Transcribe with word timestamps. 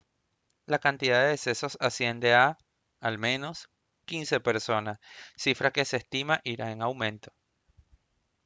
la 0.65 0.79
cantidad 0.79 1.21
de 1.21 1.27
decesos 1.27 1.77
asciende 1.79 2.33
a 2.33 2.57
al 3.01 3.19
menos 3.19 3.69
15 4.05 4.39
personas 4.39 4.97
cifra 5.37 5.69
que 5.69 5.85
se 5.85 5.97
estima 5.97 6.41
irá 6.43 6.71
en 6.71 6.81
aumento 6.81 7.31